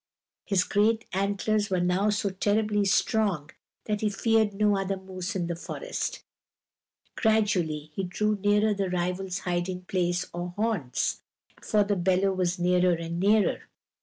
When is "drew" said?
8.03-8.35